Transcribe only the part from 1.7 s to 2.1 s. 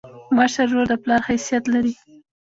لري.